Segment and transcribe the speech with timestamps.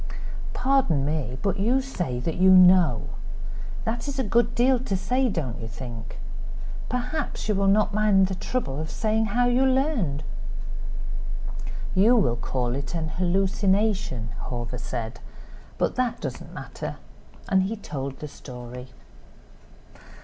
[0.55, 1.37] "Pardon me.
[1.43, 3.03] But you say that you know.
[3.85, 6.17] That is a good deal to say, don't you think?
[6.89, 10.23] Perhaps you will not mind the trouble of saying how you learned."
[11.93, 15.19] "You will call it an hallucination," Hawver said,
[15.77, 16.95] "but that does not matter."
[17.47, 18.87] And he told the story.